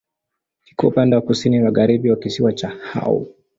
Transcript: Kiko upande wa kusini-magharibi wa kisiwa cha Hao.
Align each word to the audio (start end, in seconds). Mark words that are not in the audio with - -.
Kiko 0.65 0.87
upande 0.87 1.15
wa 1.15 1.21
kusini-magharibi 1.21 2.09
wa 2.11 2.17
kisiwa 2.17 2.53
cha 2.53 2.69
Hao. 2.69 3.25